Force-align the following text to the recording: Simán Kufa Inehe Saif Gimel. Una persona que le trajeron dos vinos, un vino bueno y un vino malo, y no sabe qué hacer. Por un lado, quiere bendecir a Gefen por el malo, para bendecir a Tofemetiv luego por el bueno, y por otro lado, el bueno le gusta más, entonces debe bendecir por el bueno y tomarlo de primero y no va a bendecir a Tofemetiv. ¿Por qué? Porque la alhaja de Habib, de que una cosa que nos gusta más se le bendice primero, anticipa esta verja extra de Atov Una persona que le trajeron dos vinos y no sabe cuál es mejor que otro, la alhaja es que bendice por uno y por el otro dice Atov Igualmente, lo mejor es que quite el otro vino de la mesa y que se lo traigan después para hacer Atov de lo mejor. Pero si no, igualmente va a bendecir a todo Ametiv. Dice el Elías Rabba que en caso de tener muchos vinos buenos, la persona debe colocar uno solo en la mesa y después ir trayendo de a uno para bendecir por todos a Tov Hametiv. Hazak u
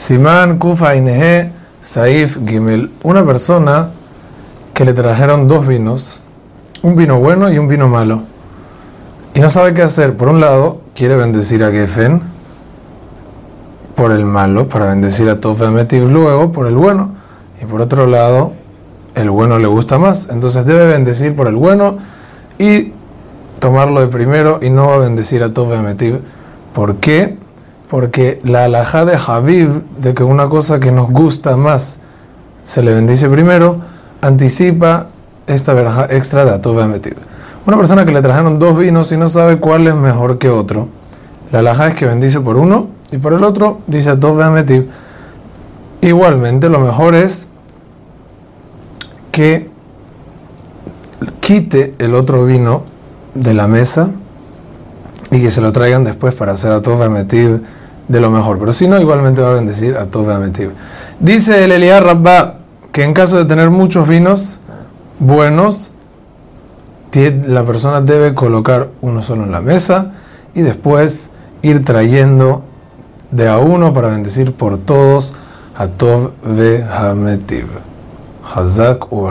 Simán 0.00 0.56
Kufa 0.56 0.96
Inehe 0.96 1.52
Saif 1.82 2.38
Gimel. 2.46 2.90
Una 3.02 3.22
persona 3.22 3.90
que 4.72 4.86
le 4.86 4.94
trajeron 4.94 5.46
dos 5.46 5.66
vinos, 5.66 6.22
un 6.80 6.96
vino 6.96 7.20
bueno 7.20 7.52
y 7.52 7.58
un 7.58 7.68
vino 7.68 7.86
malo, 7.86 8.22
y 9.34 9.40
no 9.40 9.50
sabe 9.50 9.74
qué 9.74 9.82
hacer. 9.82 10.16
Por 10.16 10.28
un 10.28 10.40
lado, 10.40 10.80
quiere 10.94 11.16
bendecir 11.16 11.62
a 11.62 11.70
Gefen 11.70 12.22
por 13.94 14.12
el 14.12 14.24
malo, 14.24 14.70
para 14.70 14.86
bendecir 14.86 15.28
a 15.28 15.38
Tofemetiv 15.38 16.08
luego 16.10 16.50
por 16.50 16.66
el 16.66 16.76
bueno, 16.76 17.10
y 17.60 17.66
por 17.66 17.82
otro 17.82 18.06
lado, 18.06 18.54
el 19.14 19.28
bueno 19.28 19.58
le 19.58 19.66
gusta 19.66 19.98
más, 19.98 20.30
entonces 20.30 20.64
debe 20.64 20.86
bendecir 20.86 21.36
por 21.36 21.46
el 21.46 21.56
bueno 21.56 21.98
y 22.58 22.94
tomarlo 23.58 24.00
de 24.00 24.06
primero 24.06 24.60
y 24.62 24.70
no 24.70 24.86
va 24.86 24.94
a 24.94 24.98
bendecir 25.00 25.42
a 25.42 25.52
Tofemetiv. 25.52 26.22
¿Por 26.72 26.96
qué? 26.96 27.36
Porque 27.90 28.40
la 28.44 28.66
alhaja 28.66 29.04
de 29.04 29.18
Habib, 29.26 29.82
de 30.00 30.14
que 30.14 30.22
una 30.22 30.48
cosa 30.48 30.78
que 30.78 30.92
nos 30.92 31.10
gusta 31.10 31.56
más 31.56 31.98
se 32.62 32.82
le 32.82 32.94
bendice 32.94 33.28
primero, 33.28 33.78
anticipa 34.20 35.08
esta 35.48 35.74
verja 35.74 36.06
extra 36.08 36.44
de 36.44 36.52
Atov 36.52 36.78
Una 37.66 37.76
persona 37.76 38.04
que 38.06 38.12
le 38.12 38.22
trajeron 38.22 38.60
dos 38.60 38.78
vinos 38.78 39.10
y 39.10 39.16
no 39.16 39.28
sabe 39.28 39.58
cuál 39.58 39.88
es 39.88 39.96
mejor 39.96 40.38
que 40.38 40.48
otro, 40.48 40.88
la 41.50 41.58
alhaja 41.58 41.88
es 41.88 41.96
que 41.96 42.06
bendice 42.06 42.40
por 42.40 42.56
uno 42.56 42.90
y 43.10 43.16
por 43.16 43.32
el 43.32 43.42
otro 43.42 43.80
dice 43.88 44.10
Atov 44.10 44.40
Igualmente, 46.00 46.68
lo 46.68 46.78
mejor 46.78 47.16
es 47.16 47.48
que 49.32 49.68
quite 51.40 51.94
el 51.98 52.14
otro 52.14 52.46
vino 52.46 52.84
de 53.34 53.52
la 53.52 53.66
mesa 53.66 54.10
y 55.32 55.40
que 55.40 55.50
se 55.50 55.60
lo 55.60 55.72
traigan 55.72 56.04
después 56.04 56.36
para 56.36 56.52
hacer 56.52 56.70
Atov 56.70 57.02
de 58.10 58.20
lo 58.20 58.30
mejor. 58.30 58.58
Pero 58.58 58.72
si 58.72 58.88
no, 58.88 59.00
igualmente 59.00 59.40
va 59.40 59.50
a 59.50 59.54
bendecir 59.54 59.96
a 59.96 60.06
todo 60.06 60.34
Ametiv. 60.34 60.72
Dice 61.20 61.64
el 61.64 61.70
Elías 61.70 62.02
Rabba 62.02 62.56
que 62.90 63.04
en 63.04 63.14
caso 63.14 63.38
de 63.38 63.44
tener 63.44 63.70
muchos 63.70 64.08
vinos 64.08 64.58
buenos, 65.20 65.92
la 67.46 67.64
persona 67.64 68.00
debe 68.00 68.34
colocar 68.34 68.88
uno 69.00 69.22
solo 69.22 69.44
en 69.44 69.52
la 69.52 69.60
mesa 69.60 70.12
y 70.54 70.62
después 70.62 71.30
ir 71.62 71.84
trayendo 71.84 72.64
de 73.30 73.48
a 73.48 73.58
uno 73.58 73.94
para 73.94 74.08
bendecir 74.08 74.54
por 74.54 74.78
todos 74.78 75.34
a 75.76 75.86
Tov 75.86 76.32
Hametiv. 76.92 77.66
Hazak 78.42 79.12
u 79.12 79.28